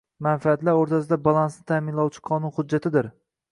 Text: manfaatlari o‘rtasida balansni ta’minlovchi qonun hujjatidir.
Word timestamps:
manfaatlari 0.27 0.79
o‘rtasida 0.83 1.19
balansni 1.27 1.67
ta’minlovchi 1.73 2.25
qonun 2.33 2.57
hujjatidir. 2.59 3.15